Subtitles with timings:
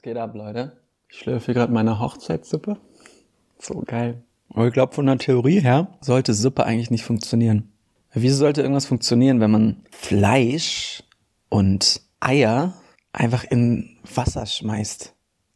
[0.00, 0.78] Was geht ab, Leute?
[1.10, 2.78] Ich schlürfe gerade meine Hochzeitssuppe.
[3.58, 4.22] So geil.
[4.48, 7.70] Aber ich glaube, von der Theorie her sollte Suppe eigentlich nicht funktionieren.
[8.14, 11.02] Wieso sollte irgendwas funktionieren, wenn man Fleisch
[11.50, 12.72] und Eier
[13.12, 15.12] einfach in Wasser schmeißt?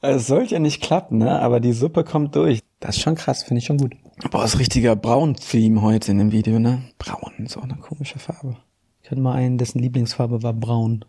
[0.00, 1.40] Es sollte ja nicht klappen, ne?
[1.40, 2.60] Aber die Suppe kommt durch.
[2.78, 3.96] Das ist schon krass, finde ich schon gut.
[4.30, 6.84] Boah, ist richtiger Braun-Theme heute in dem Video, ne?
[6.98, 8.58] Braun, so eine komische Farbe.
[9.02, 11.04] Ich hatte mal einen, dessen Lieblingsfarbe war braun.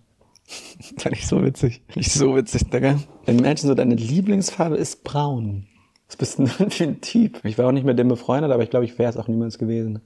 [0.98, 1.82] Fand ich so witzig.
[1.96, 3.00] Ich so witzig, Digga.
[3.26, 5.68] Wenn Menschen so, deine Lieblingsfarbe ist braun.
[6.08, 7.40] Was bist du denn für ein Typ?
[7.44, 9.58] Ich war auch nicht mit dem befreundet, aber ich glaube, ich wäre es auch niemals
[9.58, 10.02] gewesen.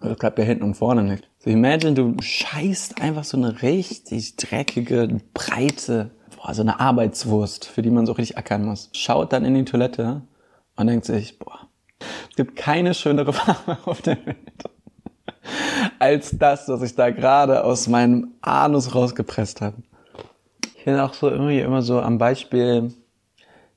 [0.00, 1.28] Das klappt ja hinten und vorne nicht.
[1.38, 7.82] So imagine, du scheißt einfach so eine richtig dreckige, breite, boah, so eine Arbeitswurst, für
[7.82, 8.90] die man so richtig ackern muss.
[8.94, 10.22] Schaut dann in die Toilette
[10.76, 11.68] und denkt sich, boah,
[12.30, 14.38] es gibt keine schönere Farbe auf der Welt
[16.02, 19.76] als das, was ich da gerade aus meinem Anus rausgepresst habe.
[20.74, 22.92] Ich finde auch so irgendwie immer so am Beispiel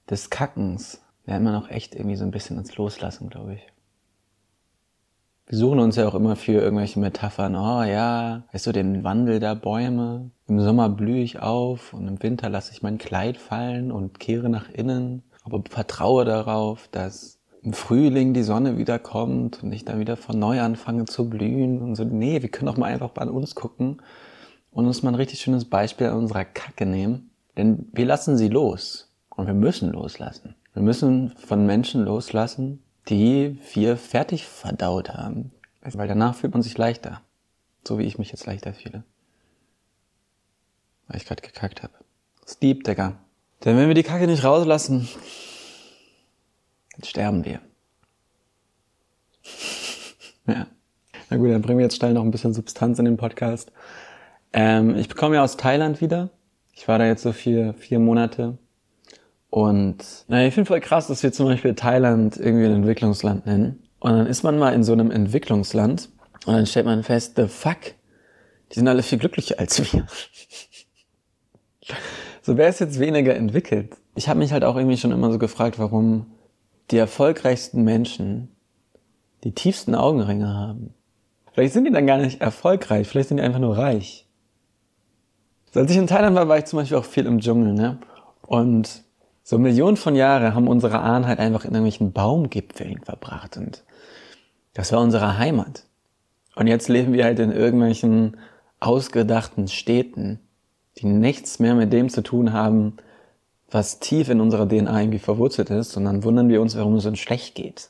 [0.10, 3.68] des Kackens lernt man auch echt irgendwie so ein bisschen ins Loslassen, glaube ich.
[5.46, 7.56] Wir suchen uns ja auch immer für irgendwelche Metaphern.
[7.56, 10.32] Oh ja, weißt du, den Wandel der Bäume.
[10.48, 14.50] Im Sommer blühe ich auf und im Winter lasse ich mein Kleid fallen und kehre
[14.50, 15.22] nach innen.
[15.44, 17.35] Aber vertraue darauf, dass
[17.66, 21.82] im Frühling die Sonne wieder kommt und ich dann wieder von neu anfange zu blühen
[21.82, 22.04] und so.
[22.04, 24.02] Nee, wir können doch mal einfach bei uns gucken
[24.72, 27.32] und uns mal ein richtig schönes Beispiel an unserer Kacke nehmen.
[27.58, 29.12] Denn wir lassen sie los.
[29.30, 30.56] Und wir müssen loslassen.
[30.74, 35.52] Wir müssen von Menschen loslassen, die wir fertig verdaut haben.
[35.82, 37.22] Weil danach fühlt man sich leichter.
[37.86, 39.04] So wie ich mich jetzt leichter fühle.
[41.08, 41.94] Weil ich gerade gekackt habe.
[42.62, 43.18] Deep, Digga.
[43.64, 45.08] Denn wenn wir die Kacke nicht rauslassen,
[46.96, 47.60] dann sterben wir.
[50.48, 50.68] ja.
[51.30, 53.72] Na gut, dann bringen wir jetzt schnell noch ein bisschen Substanz in den Podcast.
[54.54, 56.30] Ähm, ich komme ja aus Thailand wieder.
[56.74, 58.58] Ich war da jetzt so vier, vier Monate.
[59.50, 63.84] Und naja, ich finde voll krass, dass wir zum Beispiel Thailand irgendwie ein Entwicklungsland nennen.
[64.00, 66.10] Und dann ist man mal in so einem Entwicklungsland
[66.46, 67.80] und dann stellt man fest, the fuck,
[68.72, 70.06] die sind alle viel glücklicher als wir.
[72.42, 73.96] so wer ist jetzt weniger entwickelt?
[74.16, 76.28] Ich habe mich halt auch irgendwie schon immer so gefragt, warum
[76.92, 78.56] die erfolgreichsten Menschen
[79.46, 80.94] die tiefsten Augenringe haben.
[81.54, 84.28] Vielleicht sind die dann gar nicht erfolgreich, vielleicht sind die einfach nur reich.
[85.72, 88.00] So, als ich in Thailand war, war ich zum Beispiel auch viel im Dschungel, ne?
[88.42, 89.04] Und
[89.44, 93.84] so Millionen von Jahren haben unsere Ahnen halt einfach in irgendwelchen Baumgipfeln verbracht und
[94.74, 95.86] das war unsere Heimat.
[96.56, 98.38] Und jetzt leben wir halt in irgendwelchen
[98.80, 100.40] ausgedachten Städten,
[100.98, 102.98] die nichts mehr mit dem zu tun haben,
[103.70, 107.06] was tief in unserer DNA irgendwie verwurzelt ist, und dann wundern wir uns, warum es
[107.06, 107.90] uns schlecht geht.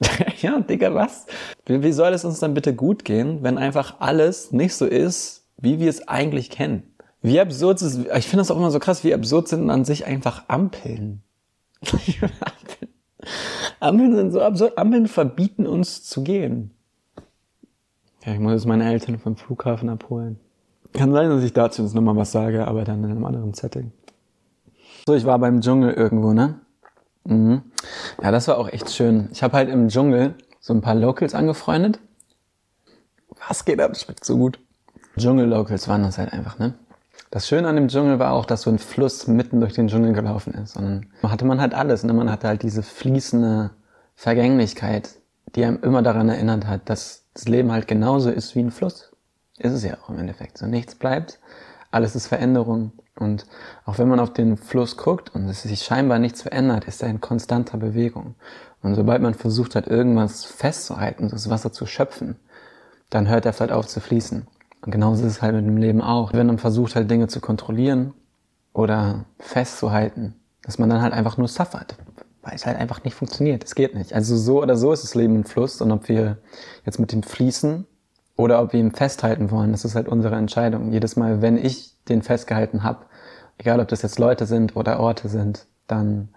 [0.40, 1.26] ja, Digga, was?
[1.66, 5.80] Wie, soll es uns dann bitte gut gehen, wenn einfach alles nicht so ist, wie
[5.80, 6.94] wir es eigentlich kennen?
[7.20, 10.06] Wie absurd ist, ich finde das auch immer so krass, wie absurd sind an sich
[10.06, 11.22] einfach Ampeln.
[13.80, 14.78] Ampeln sind so absurd.
[14.78, 16.70] Ampeln verbieten uns zu gehen.
[18.24, 20.38] Ja, ich muss jetzt meine Eltern vom Flughafen abholen.
[20.92, 23.92] Kann sein, dass ich dazu jetzt nochmal was sage, aber dann in einem anderen Setting.
[25.08, 26.60] So, ich war beim Dschungel irgendwo, ne?
[27.24, 27.62] Mhm.
[28.22, 29.30] Ja, das war auch echt schön.
[29.32, 31.98] Ich habe halt im Dschungel so ein paar Locals angefreundet.
[33.48, 33.96] Was geht ab?
[33.96, 34.58] Schmeckt so gut.
[35.16, 36.74] Dschungel-Locals waren das halt einfach, ne?
[37.30, 40.12] Das Schöne an dem Dschungel war auch, dass so ein Fluss mitten durch den Dschungel
[40.12, 40.76] gelaufen ist.
[40.76, 42.04] Und dann hatte man halt alles.
[42.04, 42.12] Ne?
[42.12, 43.70] Man hatte halt diese fließende
[44.14, 45.08] Vergänglichkeit,
[45.54, 49.10] die einem immer daran erinnert hat, dass das Leben halt genauso ist wie ein Fluss.
[49.56, 50.58] Ist es ja auch im Endeffekt.
[50.58, 51.40] So nichts bleibt,
[51.90, 52.92] alles ist Veränderung.
[53.18, 53.46] Und
[53.84, 57.08] auch wenn man auf den Fluss guckt und es sich scheinbar nichts verändert, ist er
[57.08, 58.34] in konstanter Bewegung.
[58.82, 62.36] Und sobald man versucht hat, irgendwas festzuhalten, das Wasser zu schöpfen,
[63.10, 64.46] dann hört er vielleicht auf zu fließen.
[64.82, 66.32] Und genauso ist es halt mit dem Leben auch.
[66.32, 68.14] Wenn man versucht halt Dinge zu kontrollieren
[68.72, 71.96] oder festzuhalten, dass man dann halt einfach nur suffert,
[72.42, 73.64] weil es halt einfach nicht funktioniert.
[73.64, 74.12] Es geht nicht.
[74.12, 76.38] Also so oder so ist das Leben ein Fluss und ob wir
[76.84, 77.86] jetzt mit dem fließen
[78.36, 80.92] oder ob wir ihn festhalten wollen, das ist halt unsere Entscheidung.
[80.92, 83.06] Jedes Mal, wenn ich den festgehalten habe,
[83.58, 86.28] egal ob das jetzt Leute sind oder Orte sind, dann,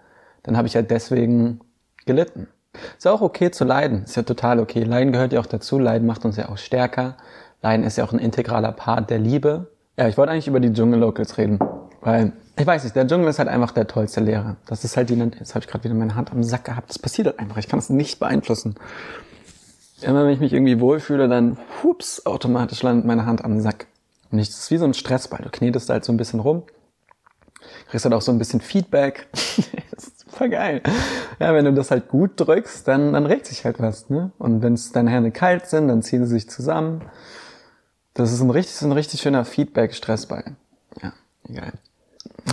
[0.42, 1.60] dann habe ich halt deswegen
[2.04, 2.48] gelitten.
[2.96, 4.82] Ist auch okay zu leiden, ist ja total okay.
[4.82, 7.16] Leiden gehört ja auch dazu, Leiden macht uns ja auch stärker,
[7.60, 9.70] Leiden ist ja auch ein integraler Part der Liebe.
[9.96, 11.58] Ja, ich wollte eigentlich über die Dschungel Locals reden,
[12.00, 14.56] weil ich weiß nicht, der Dschungel ist halt einfach der tollste Lehrer.
[14.66, 16.90] Das ist halt die, jetzt habe ich gerade wieder meine Hand am Sack gehabt.
[16.90, 18.74] Das passiert halt einfach, ich kann es nicht beeinflussen.
[20.00, 23.86] Immer wenn ich mich irgendwie wohlfühle, dann hups, automatisch landet meine Hand am Sack.
[24.30, 25.40] Und es ist wie so ein Stressball.
[25.42, 26.64] Du knetest halt so ein bisschen rum,
[27.88, 29.28] kriegst halt auch so ein bisschen Feedback.
[29.32, 30.82] das ist super geil.
[31.38, 34.10] Ja, wenn du das halt gut drückst, dann, dann regt sich halt was.
[34.10, 34.32] Ne?
[34.38, 37.02] Und wenn deine Hände kalt sind, dann ziehen sie sich zusammen.
[38.14, 40.56] Das ist ein richtig, ein richtig schöner Feedback-Stressball.
[41.02, 41.12] Ja,
[41.48, 41.72] egal.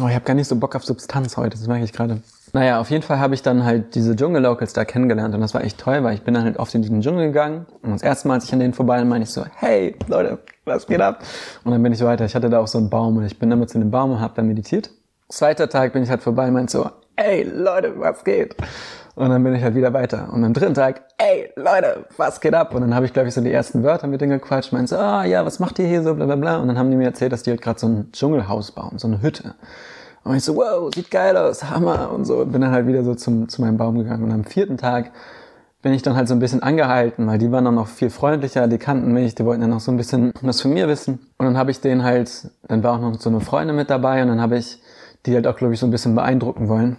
[0.01, 2.21] Oh, ich habe gar nicht so Bock auf Substanz heute, das merke ich gerade.
[2.53, 5.63] Naja, auf jeden Fall habe ich dann halt diese Dschungel-Locals da kennengelernt und das war
[5.63, 8.27] echt toll, weil ich bin dann halt oft in diesen Dschungel gegangen und das erste
[8.27, 11.23] Mal, als ich an denen vorbei meine ich so, hey, Leute, was geht ab?
[11.63, 12.25] Und dann bin ich weiter.
[12.25, 14.19] Ich hatte da auch so einen Baum und ich bin dann zu dem Baum und
[14.19, 14.91] habe dann meditiert.
[15.29, 18.55] Zweiter Tag bin ich halt vorbei und meinte so, hey, Leute, was geht?
[19.15, 20.29] Und dann bin ich halt wieder weiter.
[20.33, 22.73] Und am dritten Tag, ey, Leute, was geht ab?
[22.73, 24.71] Und dann habe ich, glaube ich, so die ersten Wörter mit denen gequatscht.
[24.71, 26.57] Meinte so, ah ja, was macht ihr hier so, bla bla bla.
[26.57, 29.07] Und dann haben die mir erzählt, dass die halt gerade so ein Dschungelhaus bauen, so
[29.07, 29.55] eine Hütte.
[30.23, 32.37] Und ich so, wow, sieht geil aus, Hammer und so.
[32.37, 34.23] Und bin dann halt wieder so zum, zu meinem Baum gegangen.
[34.23, 35.11] Und am vierten Tag
[35.81, 38.67] bin ich dann halt so ein bisschen angehalten, weil die waren dann noch viel freundlicher,
[38.67, 41.19] die kannten mich, die wollten dann noch so ein bisschen was von mir wissen.
[41.37, 44.21] Und dann habe ich den halt, dann war auch noch so eine Freundin mit dabei
[44.21, 44.81] und dann habe ich
[45.25, 46.97] die halt auch, glaube ich, so ein bisschen beeindrucken wollen.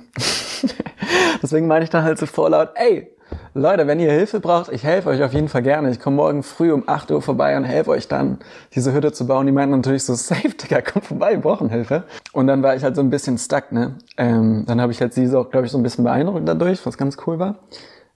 [1.43, 3.11] Deswegen meine ich dann halt so vorlaut, ey,
[3.55, 5.91] Leute, wenn ihr Hilfe braucht, ich helfe euch auf jeden Fall gerne.
[5.91, 8.39] Ich komme morgen früh um 8 Uhr vorbei und helfe euch dann,
[8.75, 9.47] diese Hütte zu bauen.
[9.47, 12.05] Die meinten natürlich so, safe, Digga, komm vorbei, wir brauchen Hilfe.
[12.33, 13.97] Und dann war ich halt so ein bisschen stuck, ne.
[14.17, 16.97] Ähm, dann habe ich halt sie so, glaube ich, so ein bisschen beeindruckt dadurch, was
[16.99, 17.57] ganz cool war.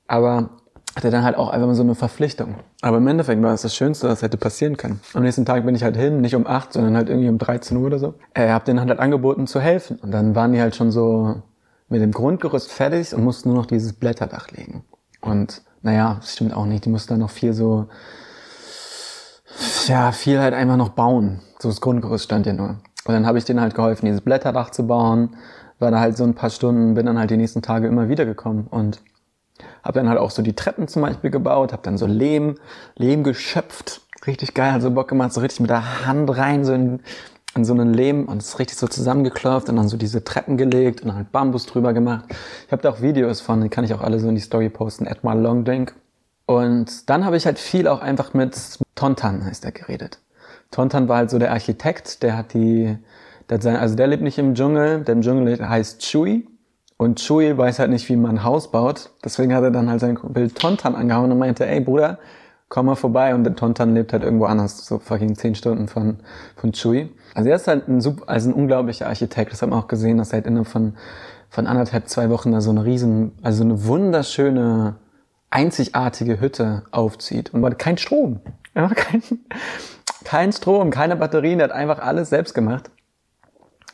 [0.06, 0.50] Aber
[0.96, 2.54] hatte dann halt auch einfach mal so eine Verpflichtung.
[2.80, 5.00] Aber im Endeffekt war es das Schönste, was hätte passieren können.
[5.12, 7.76] Am nächsten Tag bin ich halt hin, nicht um 8, sondern halt irgendwie um 13
[7.76, 8.14] Uhr oder so.
[8.32, 9.96] Äh, hab denen halt angeboten zu helfen.
[9.96, 11.42] Und dann waren die halt schon so
[11.88, 14.84] mit dem Grundgerüst fertig und mussten nur noch dieses Blätterdach legen.
[15.20, 16.84] Und naja, das stimmt auch nicht.
[16.84, 17.88] Die mussten dann noch viel so,
[19.86, 21.40] ja, viel halt einfach noch bauen.
[21.58, 22.68] So das Grundgerüst stand ja nur.
[23.06, 25.36] Und dann habe ich denen halt geholfen, dieses Blätterdach zu bauen.
[25.78, 28.24] War da halt so ein paar Stunden, bin dann halt die nächsten Tage immer wieder
[28.24, 29.00] gekommen und
[29.82, 32.56] habe dann halt auch so die Treppen zum Beispiel gebaut, habe dann so Lehm,
[32.96, 36.72] Lehm geschöpft, richtig geil, hat so Bock gemacht, so richtig mit der Hand rein, so
[36.72, 37.00] in,
[37.54, 41.02] in so einen Lehm und es richtig so zusammengeklopft und dann so diese Treppen gelegt
[41.02, 42.24] und dann halt Bambus drüber gemacht.
[42.66, 44.68] Ich habe da auch Videos von, die kann ich auch alle so in die Story
[44.68, 45.94] posten, Edmar Longdink.
[46.46, 48.58] Und dann habe ich halt viel auch einfach mit
[48.94, 50.18] Tontan, heißt er, geredet.
[50.70, 52.98] Tontan war halt so der Architekt, der hat die,
[53.48, 56.46] der hat sein, also der lebt nicht im Dschungel, der im Dschungel heißt Chui
[56.96, 59.10] und Chui weiß halt nicht, wie man ein Haus baut.
[59.24, 62.18] Deswegen hat er dann halt sein Bild Tontan angehauen und meinte, ey Bruder,
[62.68, 63.34] komm mal vorbei.
[63.34, 66.18] Und der Tontan lebt halt irgendwo anders, so fucking zehn Stunden von,
[66.56, 67.10] von Chui.
[67.34, 69.52] Also er ist halt ein, super, also ein unglaublicher Architekt.
[69.52, 70.94] Das haben wir auch gesehen, dass er halt innerhalb von,
[71.50, 74.96] von anderthalb, zwei Wochen da so eine riesen, also eine wunderschöne,
[75.50, 77.52] einzigartige Hütte aufzieht.
[77.52, 78.40] Und war kein Strom.
[78.74, 79.22] Einfach kein,
[80.22, 81.58] kein Strom, keine Batterien.
[81.58, 82.90] Er hat einfach alles selbst gemacht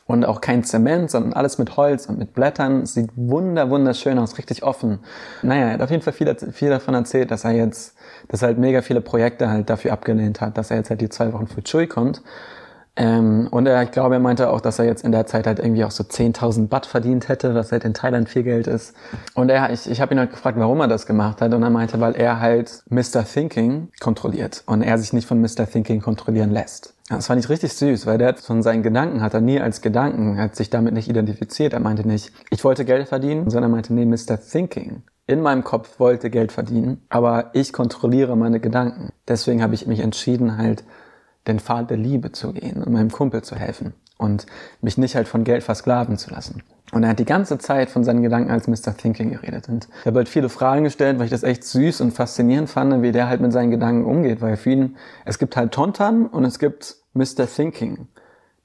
[0.05, 2.85] und auch kein Zement, sondern alles mit Holz und mit Blättern.
[2.85, 4.99] Sieht wunder, wunderschön aus, richtig offen.
[5.41, 7.95] Naja, er hat auf jeden Fall viel, viel davon erzählt, dass er jetzt,
[8.27, 11.09] dass er halt mega viele Projekte halt dafür abgelehnt hat, dass er jetzt halt die
[11.09, 12.21] zwei Wochen für Chui kommt.
[12.97, 15.59] Ähm, und er, ich glaube, er meinte auch, dass er jetzt in der Zeit halt
[15.59, 18.93] irgendwie auch so 10.000 Baht verdient hätte, was halt in Thailand viel Geld ist.
[19.33, 21.53] Und er, ich, ich habe ihn halt gefragt, warum er das gemacht hat.
[21.53, 23.23] Und er meinte, weil er halt Mr.
[23.23, 25.69] Thinking kontrolliert und er sich nicht von Mr.
[25.71, 26.93] Thinking kontrollieren lässt.
[27.17, 30.39] Das fand ich richtig süß, weil der von seinen Gedanken hat er nie als Gedanken,
[30.39, 31.73] hat sich damit nicht identifiziert.
[31.73, 34.39] Er meinte nicht, ich wollte Geld verdienen, sondern er meinte, nee, Mr.
[34.39, 35.03] Thinking.
[35.27, 39.09] In meinem Kopf wollte Geld verdienen, aber ich kontrolliere meine Gedanken.
[39.27, 40.85] Deswegen habe ich mich entschieden, halt
[41.47, 44.45] den Pfad der Liebe zu gehen und meinem Kumpel zu helfen und
[44.81, 46.63] mich nicht halt von Geld versklaven zu lassen.
[46.91, 48.95] Und er hat die ganze Zeit von seinen Gedanken als Mr.
[48.95, 49.69] Thinking geredet.
[49.69, 53.01] Und ich habe halt viele Fragen gestellt, weil ich das echt süß und faszinierend fand,
[53.01, 54.41] wie der halt mit seinen Gedanken umgeht.
[54.41, 57.47] Weil für ihn, es gibt halt Tontan und es gibt Mr.
[57.47, 58.07] Thinking,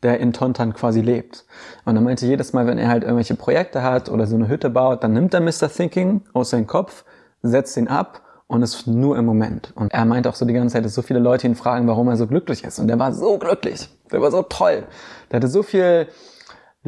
[0.02, 1.44] der in Tontan quasi lebt.
[1.84, 4.71] Und er meinte, jedes Mal, wenn er halt irgendwelche Projekte hat oder so eine Hütte
[4.71, 5.68] baut, dann nimmt er Mr.
[5.68, 7.04] Thinking aus seinem Kopf,
[7.42, 9.73] setzt ihn ab und ist nur im Moment.
[9.75, 12.09] Und er meinte auch so die ganze Zeit, dass so viele Leute ihn fragen, warum
[12.09, 12.78] er so glücklich ist.
[12.78, 13.88] Und der war so glücklich.
[14.12, 14.85] Der war so toll.
[15.30, 16.09] Der hatte so viel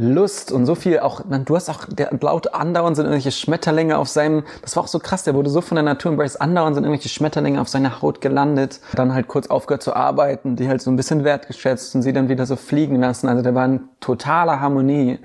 [0.01, 4.09] Lust und so viel auch, du hast auch, der laut andauernd sind irgendwelche Schmetterlinge auf
[4.09, 6.85] seinem, das war auch so krass, der wurde so von der Natur embraced, andauernd sind
[6.85, 10.91] irgendwelche Schmetterlinge auf seiner Haut gelandet, dann halt kurz aufgehört zu arbeiten, die halt so
[10.93, 14.61] ein bisschen wertgeschätzt und sie dann wieder so fliegen lassen, also der war in totaler
[14.61, 15.19] Harmonie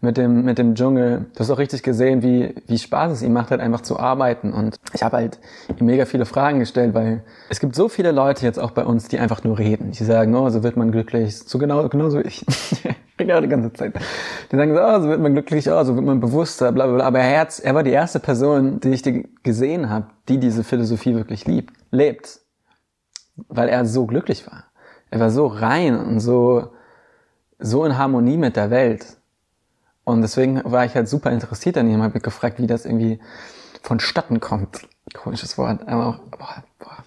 [0.00, 1.26] mit dem, mit dem Dschungel.
[1.34, 4.52] Du hast auch richtig gesehen, wie, wie Spaß es ihm macht, halt einfach zu arbeiten.
[4.52, 5.38] Und ich habe halt
[5.80, 9.08] ihm mega viele Fragen gestellt, weil es gibt so viele Leute jetzt auch bei uns,
[9.08, 9.92] die einfach nur reden.
[9.92, 11.38] Die sagen, oh, so wird man glücklich.
[11.38, 12.44] So genau, genauso ich.
[13.16, 13.94] Genau, die ganze Zeit.
[14.50, 16.96] Die sagen so, oh, so wird man glücklich, oh, so wird man bewusster, bla bla
[16.96, 17.04] bla.
[17.06, 19.02] Aber er, er war die erste Person, die ich
[19.42, 22.40] gesehen habe, die diese Philosophie wirklich liebt, lebt.
[23.48, 24.64] Weil er so glücklich war.
[25.10, 26.72] Er war so rein und so,
[27.58, 29.16] so in Harmonie mit der Welt.
[30.04, 33.20] Und deswegen war ich halt super interessiert an ihm, habe gefragt, wie das irgendwie
[33.82, 34.88] vonstatten kommt.
[35.14, 37.04] Komisches Wort, aber auch, boah, boah,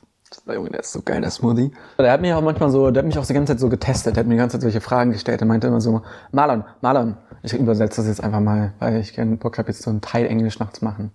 [0.55, 1.71] Junge, der ist so geil, der Smoothie.
[1.97, 4.15] Der hat mich auch manchmal so, der hat mich auch die ganze Zeit so getestet,
[4.15, 5.41] der hat mir die ganze Zeit solche Fragen gestellt.
[5.41, 6.01] Er meinte immer so,
[6.31, 9.89] Marlon, Marlon, ich übersetze das jetzt einfach mal, weil ich keinen Bock habe, jetzt so
[9.89, 11.11] einen Teil Englisch nachts machen.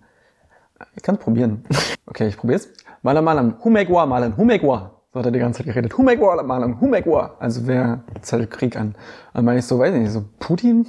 [0.95, 1.65] Ich kann es probieren.
[2.05, 2.67] Okay, ich probier's.
[3.01, 5.01] Marlon, Marlon, who make war, Marlon, who make war?
[5.13, 5.97] So hat er die ganze Zeit geredet.
[5.97, 7.37] Who make war, Marlon, who make war?
[7.39, 8.93] Also wer zettelt Krieg an?
[9.33, 10.85] Dann meine ich so, weiß ich nicht, so Putin?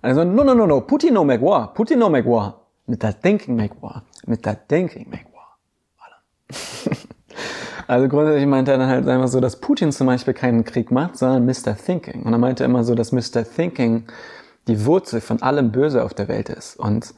[0.00, 2.60] Also, no, no, no, no, Putin no make war, Putin no make war.
[2.86, 5.58] Mit der Thinking make war, mit der Thinking make war.
[7.86, 11.18] also grundsätzlich meinte er dann halt einfach so, dass Putin zum Beispiel keinen Krieg macht,
[11.18, 11.76] sondern Mr.
[11.76, 12.22] Thinking.
[12.22, 13.44] Und er meinte immer so, dass Mr.
[13.44, 14.04] Thinking
[14.66, 16.76] die Wurzel von allem Böse auf der Welt ist.
[16.76, 17.14] Und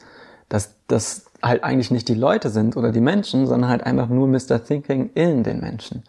[0.49, 4.27] dass das halt eigentlich nicht die Leute sind oder die Menschen, sondern halt einfach nur
[4.29, 4.65] Mr.
[4.65, 6.03] Thinking in den Menschen.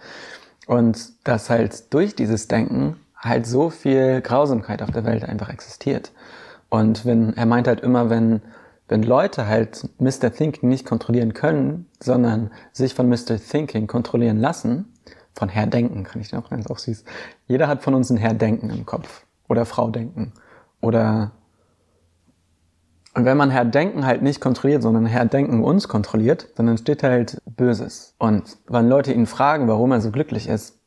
[0.65, 6.11] Und dass halt durch dieses Denken halt so viel Grausamkeit auf der Welt einfach existiert.
[6.69, 8.41] Und wenn, er meint halt immer, wenn,
[8.87, 10.31] wenn Leute halt Mr.
[10.31, 13.37] Thinking nicht kontrollieren können, sondern sich von Mr.
[13.37, 14.93] Thinking kontrollieren lassen,
[15.33, 17.03] von Herr Denken, kann ich dir auch ganz auch süß.
[17.47, 19.25] Jeder hat von uns ein Herr Denken im Kopf.
[19.47, 20.33] Oder Frau Denken.
[20.81, 21.31] Oder
[23.17, 27.01] und wenn man Herr Denken halt nicht kontrolliert, sondern Herr Denken uns kontrolliert, dann entsteht
[27.01, 28.13] halt Böses.
[28.19, 30.79] Und wenn Leute ihn fragen, warum er so glücklich ist,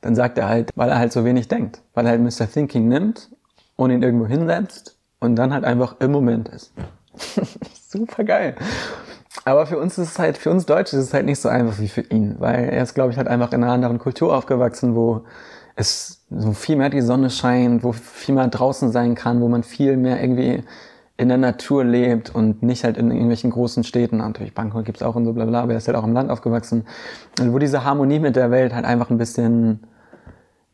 [0.00, 1.82] dann sagt er halt, weil er halt so wenig denkt.
[1.94, 2.50] Weil er halt Mr.
[2.50, 3.30] Thinking nimmt
[3.76, 6.72] und ihn irgendwo hinsetzt und dann halt einfach im Moment ist.
[7.88, 8.54] Super geil.
[9.44, 11.78] Aber für uns ist es halt, für uns Deutsche ist es halt nicht so einfach
[11.78, 14.94] wie für ihn, weil er ist, glaube ich, halt einfach in einer anderen Kultur aufgewachsen,
[14.94, 15.24] wo
[15.76, 19.62] es so viel mehr die Sonne scheint, wo viel mehr draußen sein kann, wo man
[19.62, 20.64] viel mehr irgendwie
[21.16, 24.18] in der Natur lebt und nicht halt in irgendwelchen großen Städten.
[24.18, 26.30] Natürlich Bangkok gibt's auch und so bla bla, aber er ist halt auch im Land
[26.30, 26.86] aufgewachsen.
[27.40, 29.80] Und wo diese Harmonie mit der Welt halt einfach ein bisschen,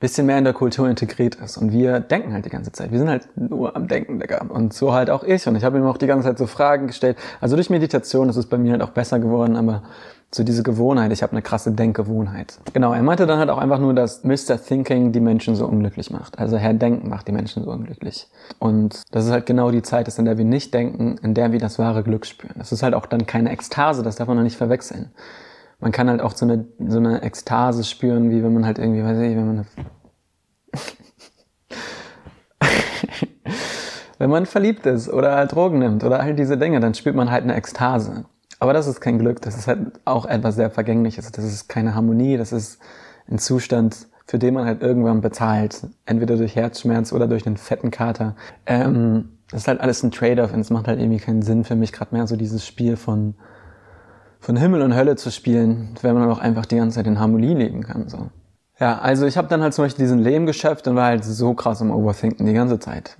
[0.05, 1.57] bisschen mehr in der Kultur integriert ist.
[1.57, 2.93] Und wir denken halt die ganze Zeit.
[2.93, 4.45] Wir sind halt nur am Denken, Digga.
[4.51, 5.49] Und so halt auch ich.
[5.49, 7.17] Und ich habe ihm auch die ganze Zeit so Fragen gestellt.
[7.41, 9.83] Also durch Meditation ist es bei mir halt auch besser geworden, aber
[10.31, 12.59] so diese Gewohnheit, ich habe eine krasse Denkgewohnheit.
[12.75, 14.63] Genau, er meinte dann halt auch einfach nur, dass Mr.
[14.63, 16.39] Thinking die Menschen so unglücklich macht.
[16.39, 18.29] Also Herr Denken macht die Menschen so unglücklich.
[18.59, 21.61] Und das ist halt genau die Zeit in der wir nicht denken, in der wir
[21.61, 22.57] das wahre Glück spüren.
[22.59, 25.13] Das ist halt auch dann keine Ekstase, das darf man noch nicht verwechseln.
[25.81, 29.05] Man kann halt auch so eine, so eine Ekstase spüren, wie wenn man halt irgendwie,
[29.05, 29.67] weiß ich, wenn man
[34.19, 37.31] wenn man verliebt ist oder halt Drogen nimmt oder all diese Dinge, dann spürt man
[37.31, 38.25] halt eine Ekstase.
[38.61, 41.31] Aber das ist kein Glück, das ist halt auch etwas sehr Vergängliches.
[41.33, 42.79] Das ist keine Harmonie, das ist
[43.29, 45.87] ein Zustand, für den man halt irgendwann bezahlt.
[46.07, 48.37] Entweder durch Herzschmerz oder durch einen fetten Kater.
[48.67, 51.77] Ähm, das ist halt alles ein Trade-off und es macht halt irgendwie keinen Sinn für
[51.77, 53.35] mich, gerade mehr so dieses Spiel von,
[54.41, 57.55] von Himmel und Hölle zu spielen, wenn man auch einfach die ganze Zeit in Harmonie
[57.55, 58.09] leben kann.
[58.09, 58.31] So.
[58.85, 61.55] Ja, also ich habe dann halt zum Beispiel diesen Lehm geschöpft und war halt so
[61.55, 63.17] krass im Overthinken die ganze Zeit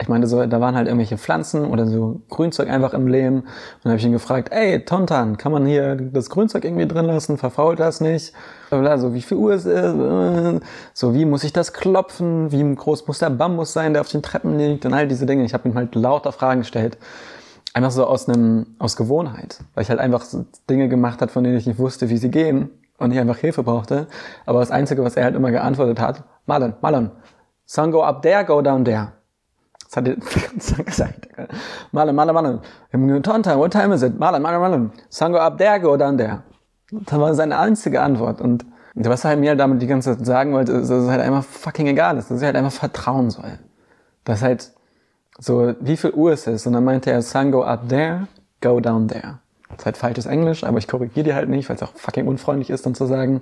[0.00, 3.34] ich meine, so, da waren halt irgendwelche Pflanzen oder so Grünzeug einfach im Lehm.
[3.34, 3.44] Und
[3.82, 7.36] dann habe ich ihn gefragt, ey, Tontan, kann man hier das Grünzeug irgendwie drin lassen?
[7.36, 8.32] Verfault das nicht?
[8.70, 10.62] So, wie viel Uhr ist es?
[10.94, 12.50] So, wie muss ich das klopfen?
[12.50, 14.86] Wie groß muss der Bambus sein, der auf den Treppen liegt?
[14.86, 15.44] Und all diese Dinge.
[15.44, 16.96] Ich habe ihm halt lauter Fragen gestellt.
[17.74, 19.58] Einfach so aus einem, aus Gewohnheit.
[19.74, 22.30] Weil ich halt einfach so Dinge gemacht hat, von denen ich nicht wusste, wie sie
[22.30, 22.70] gehen.
[23.00, 24.06] Und ich einfach Hilfe brauchte.
[24.46, 27.10] Aber das Einzige, was er halt immer geantwortet hat, Marlon, Marlon,
[27.64, 29.12] sun go up there, go down there.
[29.86, 31.28] Das hat er die ganze Zeit gesagt.
[31.92, 32.60] Marlon, Marlon,
[32.92, 33.22] Marlon.
[33.22, 34.18] Tonta, what time is it?
[34.18, 34.92] Marlon, Marlon, Marlon.
[35.08, 36.42] Sun go up there, go down there.
[36.90, 38.40] Das war seine einzige Antwort.
[38.42, 41.44] Und was er mir damit die ganze Zeit sagen wollte, ist, dass es halt einfach
[41.44, 43.58] fucking egal ist, dass er halt einfach vertrauen soll.
[44.24, 44.72] Das halt
[45.38, 46.66] so, wie viel Uhr es ist.
[46.66, 48.28] Und dann meinte er, sun go up there,
[48.60, 49.38] go down there.
[49.76, 52.70] Ist halt falsches Englisch, aber ich korrigiere die halt nicht, weil es auch fucking unfreundlich
[52.70, 53.40] ist, dann zu sagen,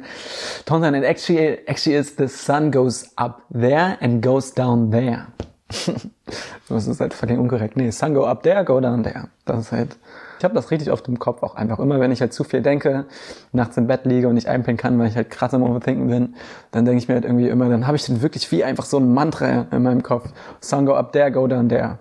[0.67, 5.27] Tontan, and actually, actually is the sun goes up there and goes down there.
[6.69, 7.77] das ist halt fucking unkorrekt.
[7.77, 9.29] Nee, sun go up there, go down there.
[9.45, 9.97] Das ist halt,
[10.39, 11.79] ich habe das richtig oft im Kopf auch einfach.
[11.79, 13.07] Immer wenn ich halt zu viel denke,
[13.53, 16.35] nachts im Bett liege und nicht einpennen kann, weil ich halt krass am Overthinken bin,
[16.71, 18.99] dann denke ich mir halt irgendwie immer, dann habe ich dann wirklich wie einfach so
[18.99, 20.31] ein Mantra in meinem Kopf.
[20.61, 21.99] Sun go up there, go down there.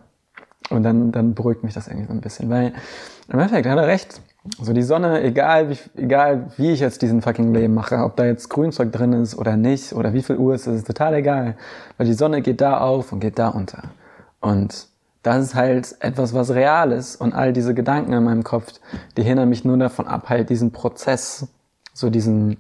[0.70, 2.74] Und dann, dann beruhigt mich das irgendwie so ein bisschen, weil
[3.28, 4.22] im Endeffekt hat er recht.
[4.62, 8.26] So die Sonne, egal wie, egal wie ich jetzt diesen fucking Leben mache, ob da
[8.26, 11.58] jetzt Grünzeug drin ist oder nicht, oder wie viel Uhr es ist, ist total egal.
[11.98, 13.84] Weil die Sonne geht da auf und geht da unter.
[14.40, 14.88] Und
[15.24, 17.18] das ist halt etwas, was real ist.
[17.18, 18.72] Und all diese Gedanken in meinem Kopf,
[19.18, 21.48] die hindern mich nur davon ab, halt diesen Prozess,
[21.94, 22.58] so diesen,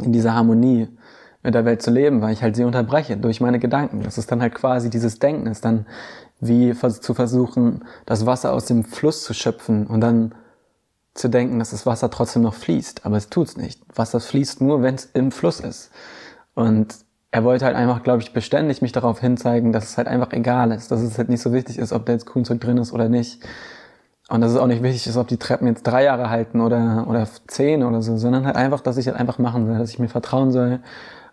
[0.00, 0.88] in dieser Harmonie
[1.42, 4.02] mit der Welt zu leben, weil ich halt sie unterbreche durch meine Gedanken.
[4.02, 5.86] Das ist dann halt quasi dieses Denken, ist dann
[6.40, 10.34] wie zu versuchen, das Wasser aus dem Fluss zu schöpfen und dann
[11.14, 13.80] zu denken, dass das Wasser trotzdem noch fließt, aber es tut's nicht.
[13.94, 15.90] Wasser fließt nur, wenn es im Fluss ist.
[16.54, 16.94] Und
[17.30, 20.72] er wollte halt einfach, glaube ich, beständig mich darauf hinzeigen, dass es halt einfach egal
[20.72, 23.08] ist, dass es halt nicht so wichtig ist, ob da jetzt Grünzeug drin ist oder
[23.08, 23.42] nicht.
[24.28, 27.06] Und dass es auch nicht wichtig ist, ob die Treppen jetzt drei Jahre halten oder,
[27.08, 29.98] oder zehn oder so, sondern halt einfach, dass ich halt einfach machen soll, dass ich
[29.98, 30.80] mir vertrauen soll.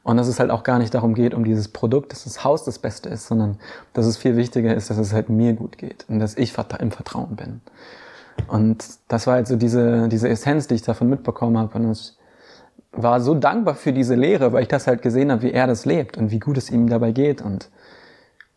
[0.03, 2.65] Und dass es halt auch gar nicht darum geht, um dieses Produkt, dass das Haus
[2.65, 3.57] das Beste ist, sondern
[3.93, 6.91] dass es viel wichtiger ist, dass es halt mir gut geht und dass ich im
[6.91, 7.61] Vertrauen bin.
[8.47, 11.77] Und das war halt so diese, diese Essenz, die ich davon mitbekommen habe.
[11.77, 12.13] Und ich
[12.91, 15.85] war so dankbar für diese Lehre, weil ich das halt gesehen habe, wie er das
[15.85, 17.41] lebt und wie gut es ihm dabei geht.
[17.41, 17.69] Und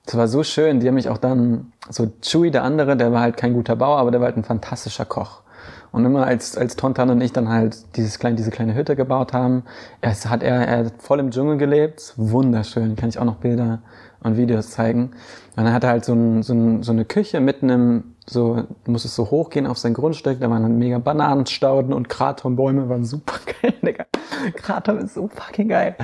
[0.06, 0.80] Das war so schön.
[0.80, 3.98] Die haben mich auch dann, so Chewie, der andere, der war halt kein guter Bauer,
[3.98, 5.42] aber der war halt ein fantastischer Koch.
[5.92, 9.32] Und immer als, als Tontan und ich dann halt dieses kleine, diese kleine Hütte gebaut
[9.32, 9.64] haben,
[10.00, 12.14] erst hat er, er hat voll im Dschungel gelebt.
[12.16, 12.96] Wunderschön.
[12.96, 13.80] Kann ich auch noch Bilder
[14.22, 15.12] und Videos zeigen.
[15.56, 19.14] Und er halt so, ein, so, ein, so eine Küche mitten im, so, du musstest
[19.14, 23.74] so hochgehen auf sein Grundstück, da waren dann mega Bananenstauden und Kratonbäume, waren super geil,
[23.82, 24.04] Digga.
[24.56, 25.96] Kraton ist so fucking geil.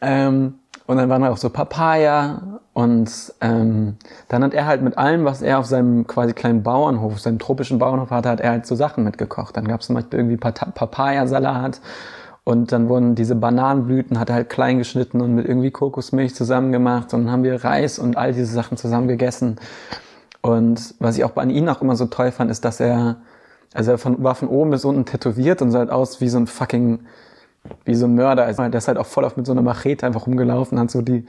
[0.00, 0.54] Ähm,
[0.86, 3.96] und dann waren da auch so Papaya und ähm,
[4.28, 7.78] dann hat er halt mit allem, was er auf seinem quasi kleinen Bauernhof, seinem tropischen
[7.78, 9.56] Bauernhof hatte, hat er halt so Sachen mitgekocht.
[9.56, 11.80] Dann gab es zum Beispiel irgendwie Papayasalat
[12.44, 16.70] und dann wurden diese Bananenblüten, hat er halt klein geschnitten und mit irgendwie Kokosmilch zusammen
[16.70, 19.56] gemacht und dann haben wir Reis und all diese Sachen zusammen gegessen.
[20.42, 23.16] Und was ich auch an ihm auch immer so toll fand, ist, dass er,
[23.74, 26.38] also er von, war von oben bis unten tätowiert und sah halt aus wie so
[26.38, 27.00] ein fucking
[27.84, 28.44] wie so ein Mörder.
[28.44, 31.02] Also der ist halt auch voll auf mit so einer Machete einfach rumgelaufen, hat so
[31.02, 31.24] die,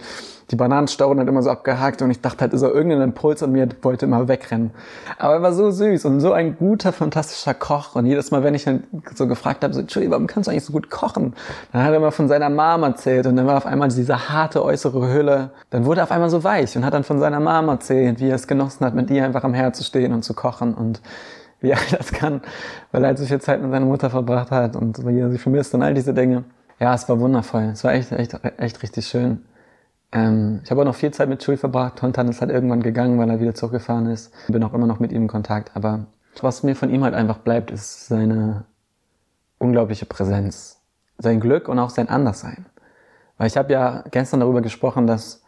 [0.52, 3.52] die Bananenstauden halt immer so abgehakt und ich dachte halt, ist er irgendein Impuls an
[3.52, 4.72] mir, wollte immer wegrennen.
[5.18, 8.56] Aber er war so süß und so ein guter, fantastischer Koch und jedes Mal, wenn
[8.56, 8.84] ich dann
[9.16, 11.34] so gefragt habe, so, Entschuldigung, warum kannst du eigentlich so gut kochen?
[11.72, 14.64] Dann hat er immer von seiner Mom erzählt und dann war auf einmal diese harte
[14.64, 17.70] äußere Hülle, dann wurde er auf einmal so weich und hat dann von seiner Mom
[17.70, 20.34] erzählt, wie er es genossen hat, mit ihr einfach am Herd zu stehen und zu
[20.34, 21.02] kochen und
[21.62, 22.42] wie er das kann,
[22.92, 25.38] weil er halt so viel Zeit mit seiner Mutter verbracht hat und wie er sie
[25.38, 26.44] vermisst und all diese Dinge.
[26.80, 27.70] Ja, es war wundervoll.
[27.74, 29.44] Es war echt, echt, echt richtig schön.
[30.12, 31.98] Ähm, ich habe auch noch viel Zeit mit Schul verbracht.
[31.98, 34.32] Tontan ist halt irgendwann gegangen, weil er wieder zurückgefahren ist.
[34.48, 35.72] Bin auch immer noch mit ihm in Kontakt.
[35.76, 36.06] Aber
[36.42, 38.66] was mir von ihm halt einfach bleibt, ist seine
[39.58, 40.80] unglaubliche Präsenz.
[41.18, 42.68] Sein Glück und auch sein Anderssein.
[43.38, 45.44] Weil ich habe ja gestern darüber gesprochen, dass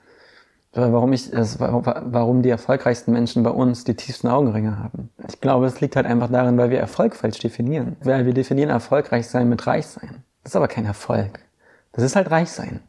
[0.74, 5.10] warum ich, warum die erfolgreichsten Menschen bei uns die tiefsten Augenringe haben.
[5.28, 7.98] Ich glaube, es liegt halt einfach darin, weil wir Erfolg falsch definieren.
[8.04, 10.24] Weil wir definieren erfolgreich sein mit reich sein.
[10.44, 11.40] Das ist aber kein Erfolg.
[11.92, 12.82] Das ist halt reich sein.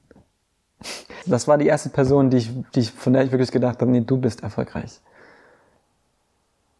[1.27, 3.91] Das war die erste Person, die ich, die ich, von der ich wirklich gedacht habe,
[3.91, 5.01] nee, du bist erfolgreich.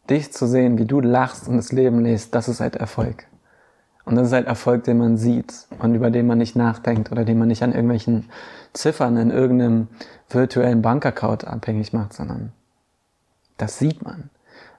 [0.09, 3.27] Dich zu sehen, wie du lachst und das Leben lebst, das ist halt Erfolg.
[4.11, 7.25] Und das ist halt Erfolg, den man sieht und über den man nicht nachdenkt oder
[7.25, 8.29] den man nicht an irgendwelchen
[8.73, 9.87] Ziffern in irgendeinem
[10.29, 12.51] virtuellen Bankaccount abhängig macht, sondern
[13.57, 14.29] das sieht man.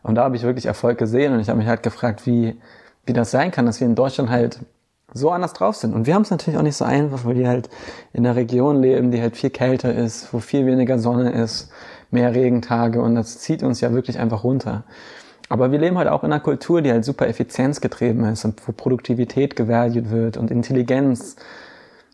[0.04, 2.60] Und da habe ich wirklich Erfolg gesehen und ich habe mich halt gefragt, wie,
[3.06, 4.60] wie das sein kann, dass wir in Deutschland halt
[5.13, 5.94] so anders drauf sind.
[5.94, 7.70] Und wir haben es natürlich auch nicht so einfach, weil wir halt
[8.12, 11.72] in einer Region leben, die halt viel kälter ist, wo viel weniger Sonne ist,
[12.10, 14.84] mehr Regentage und das zieht uns ja wirklich einfach runter.
[15.51, 18.71] Aber wir leben halt auch in einer Kultur, die halt super effizienzgetrieben ist und wo
[18.71, 21.35] Produktivität gevalued wird und Intelligenz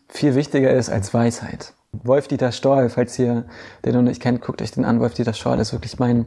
[0.08, 1.72] viel wichtiger ist als Weisheit.
[1.92, 3.44] Wolf-Dieter Stoll, falls ihr
[3.84, 4.98] den noch nicht kennt, guckt euch den an.
[4.98, 6.26] Wolf-Dieter Stoll ist wirklich mein,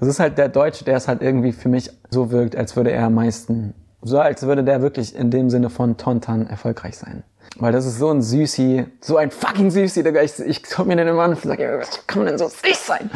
[0.00, 2.90] das ist halt der Deutsche, der es halt irgendwie für mich so wirkt, als würde
[2.90, 7.22] er am meisten, so als würde der wirklich in dem Sinne von Tontan erfolgreich sein.
[7.60, 10.00] Weil das ist so ein Süßi, so ein fucking Süßi.
[10.00, 12.86] Ich, ich guck mir den immer an und sage, was kann man denn so süß
[12.86, 13.08] sein?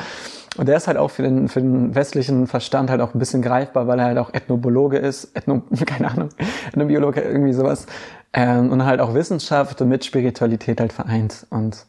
[0.56, 3.42] Und der ist halt auch für den, für den westlichen Verstand halt auch ein bisschen
[3.42, 6.28] greifbar, weil er halt auch Ethnobologe ist, Ethno, keine Ahnung,
[6.68, 7.86] Ethnobiologe, irgendwie sowas.
[8.32, 11.46] Ähm, und halt auch Wissenschaft und mit Spiritualität halt vereint.
[11.50, 11.86] Und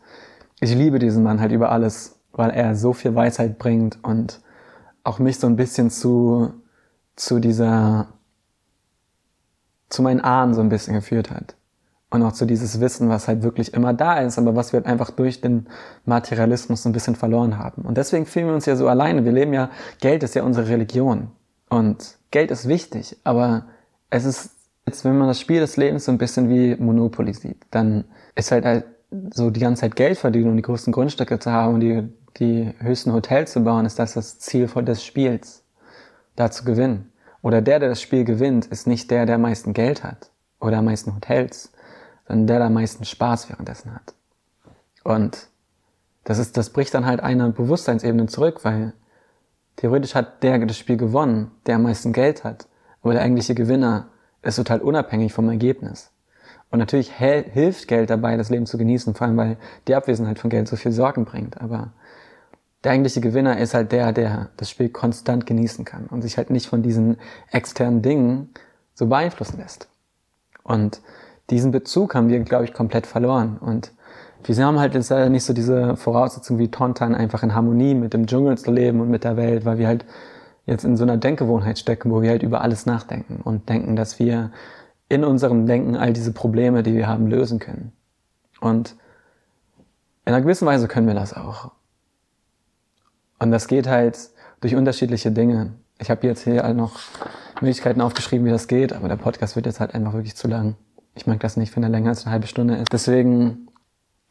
[0.60, 4.42] ich liebe diesen Mann halt über alles, weil er so viel Weisheit bringt und
[5.04, 6.54] auch mich so ein bisschen zu,
[7.16, 8.08] zu dieser,
[9.90, 11.56] zu meinen Ahnen so ein bisschen geführt hat.
[12.16, 14.88] Und auch zu dieses Wissen, was halt wirklich immer da ist, aber was wir halt
[14.88, 15.68] einfach durch den
[16.06, 17.84] Materialismus so ein bisschen verloren haben.
[17.84, 19.26] Und deswegen fühlen wir uns ja so alleine.
[19.26, 21.32] Wir leben ja, Geld ist ja unsere Religion.
[21.70, 23.66] Und Geld ist wichtig, aber
[24.10, 27.66] es ist Jetzt, wenn man das Spiel des Lebens so ein bisschen wie Monopoly sieht,
[27.72, 28.86] dann ist halt, halt
[29.34, 32.72] so die ganze Zeit Geld verdienen und die größten Grundstücke zu haben und die, die
[32.80, 35.64] höchsten Hotels zu bauen, ist das das Ziel des Spiels,
[36.36, 37.12] da zu gewinnen.
[37.42, 40.80] Oder der, der das Spiel gewinnt, ist nicht der, der am meisten Geld hat oder
[40.80, 41.72] am meisten Hotels,
[42.28, 44.14] sondern der, der am meisten Spaß währenddessen hat.
[45.04, 45.48] Und
[46.24, 48.94] das ist, das bricht dann halt eine Bewusstseinsebene zurück, weil
[49.76, 52.68] theoretisch hat der das Spiel gewonnen, der am meisten Geld hat,
[53.02, 54.08] aber der eigentliche Gewinner
[54.42, 56.12] ist total unabhängig vom Ergebnis.
[56.72, 59.58] Und natürlich hilft Geld dabei, das Leben zu genießen, vor allem weil
[59.88, 61.62] die Abwesenheit von Geld so viel Sorgen bringt.
[61.62, 61.94] Aber
[62.84, 66.50] der eigentliche Gewinner ist halt der, der das Spiel konstant genießen kann und sich halt
[66.50, 67.18] nicht von diesen
[67.52, 68.50] externen Dingen
[68.94, 69.88] so beeinflussen lässt.
[70.64, 71.02] Und
[71.50, 73.58] diesen Bezug haben wir, glaube ich, komplett verloren.
[73.58, 73.92] Und
[74.44, 78.28] wir haben halt jetzt nicht so diese Voraussetzung wie Tontan, einfach in Harmonie mit dem
[78.28, 80.06] Dschungel zu leben und mit der Welt, weil wir halt
[80.66, 84.20] jetzt in so einer Denkgewohnheit stecken, wo wir halt über alles nachdenken und denken, dass
[84.20, 84.52] wir
[85.10, 87.92] in unserem Denken all diese Probleme, die wir haben, lösen können.
[88.60, 88.96] Und
[90.26, 91.72] in einer gewissen Weise können wir das auch.
[93.38, 94.18] Und das geht halt
[94.62, 95.74] durch unterschiedliche Dinge.
[96.00, 97.00] Ich habe jetzt hier halt noch
[97.62, 100.76] Möglichkeiten aufgeschrieben, wie das geht, aber der Podcast wird jetzt halt einfach wirklich zu lang.
[101.16, 102.92] Ich mag das nicht, wenn er länger als eine halbe Stunde ist.
[102.92, 103.70] Deswegen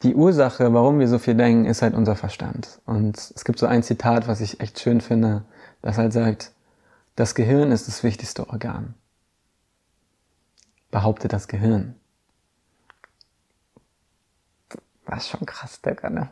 [0.03, 2.81] die Ursache, warum wir so viel denken, ist halt unser Verstand.
[2.85, 5.44] Und es gibt so ein Zitat, was ich echt schön finde,
[5.83, 6.53] das halt sagt,
[7.16, 8.94] das Gehirn ist das wichtigste Organ.
[10.90, 11.94] Behauptet das Gehirn.
[15.07, 16.29] Was schon krass, Digga, ne?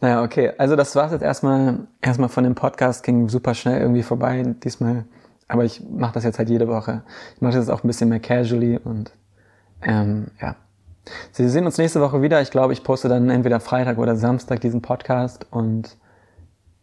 [0.00, 0.52] Naja, okay.
[0.58, 3.02] Also das war's jetzt erstmal, erstmal von dem Podcast.
[3.02, 5.04] Ging super schnell irgendwie vorbei diesmal.
[5.48, 7.02] Aber ich mache das jetzt halt jede Woche.
[7.34, 9.12] Ich mache das auch ein bisschen mehr casually und
[9.82, 10.56] ähm, ja.
[11.32, 12.40] Sie sehen uns nächste Woche wieder.
[12.40, 15.96] Ich glaube, ich poste dann entweder Freitag oder Samstag diesen Podcast und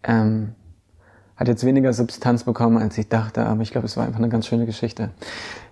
[0.03, 0.55] ähm,
[1.37, 4.27] hat jetzt weniger Substanz bekommen, als ich dachte, aber ich glaube, es war einfach eine
[4.27, 5.11] ganz schöne Geschichte.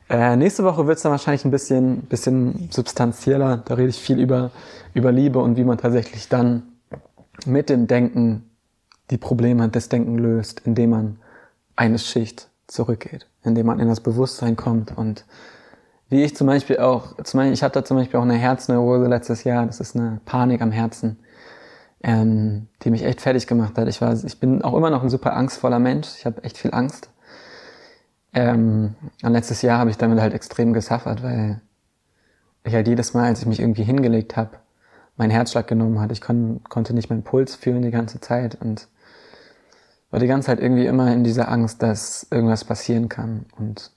[0.09, 3.57] Äh, nächste Woche wird es dann wahrscheinlich ein bisschen, bisschen substanzieller.
[3.57, 4.51] Da rede ich viel über,
[4.93, 6.63] über Liebe und wie man tatsächlich dann
[7.45, 8.49] mit dem Denken
[9.11, 11.19] die Probleme des Denken löst, indem man
[11.75, 15.25] eine Schicht zurückgeht, indem man in das Bewusstsein kommt und
[16.09, 19.43] wie ich zum Beispiel auch, zum Beispiel, ich hatte zum Beispiel auch eine Herzneurose letztes
[19.43, 21.19] Jahr, das ist eine Panik am Herzen,
[22.01, 23.87] ähm, die mich echt fertig gemacht hat.
[23.87, 26.73] Ich war, ich bin auch immer noch ein super angstvoller Mensch, ich habe echt viel
[26.73, 27.09] Angst.
[28.33, 31.61] Ähm, und letztes Jahr habe ich damit halt extrem gesuffert, weil
[32.63, 34.51] ich halt jedes Mal, als ich mich irgendwie hingelegt habe,
[35.17, 36.11] meinen Herzschlag genommen hat.
[36.11, 38.87] Ich kon konnte nicht meinen Puls fühlen die ganze Zeit und
[40.09, 43.45] war die ganze Zeit irgendwie immer in dieser Angst, dass irgendwas passieren kann.
[43.57, 43.91] Und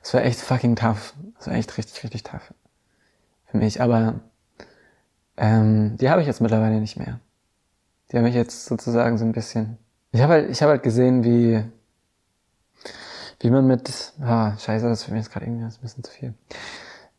[0.00, 1.14] das war echt fucking tough.
[1.36, 2.52] Das war echt richtig, richtig tough
[3.46, 3.80] für mich.
[3.80, 4.20] Aber
[5.36, 7.20] ähm, die habe ich jetzt mittlerweile nicht mehr.
[8.10, 9.78] Die habe ich jetzt sozusagen so ein bisschen.
[10.12, 11.64] Ich habe halt, ich habe halt gesehen, wie
[13.40, 16.10] wie man mit, ah, scheiße, das ist für mich jetzt gerade irgendwie ein bisschen zu
[16.10, 16.34] viel.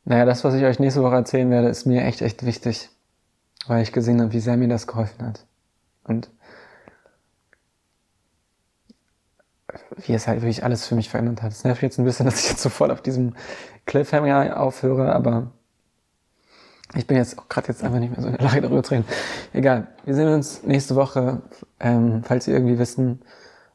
[0.04, 2.90] Naja, das, was ich euch nächste Woche erzählen werde, ist mir echt, echt wichtig,
[3.68, 5.46] weil ich gesehen habe, wie sehr mir das geholfen hat.
[6.10, 6.30] Und
[9.98, 11.52] wie es halt wirklich alles für mich verändert hat.
[11.52, 13.34] Es nervt jetzt ein bisschen, dass ich jetzt sofort auf diesem
[13.86, 15.52] Cliffhanger aufhöre, aber
[16.96, 18.96] ich bin jetzt auch gerade jetzt einfach nicht mehr so in der Lage, darüber zu
[18.96, 19.06] reden.
[19.54, 21.42] Egal, wir sehen uns nächste Woche.
[21.80, 23.22] Ähm, falls ihr irgendwie wissen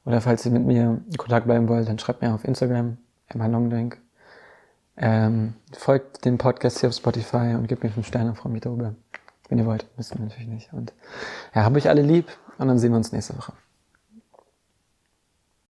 [0.05, 3.47] oder falls ihr mit mir in Kontakt bleiben wollt, dann schreibt mir auf Instagram, Emma
[3.47, 3.99] Longdrink.
[4.97, 8.95] Ähm, folgt dem Podcast hier auf Spotify und gebt mir fünf Sterne, freue mich darüber.
[9.49, 10.73] Wenn ihr wollt, müsst ihr natürlich nicht.
[10.73, 10.93] Und
[11.55, 12.27] ja, habe ich alle lieb
[12.59, 13.53] und dann sehen wir uns nächste Woche.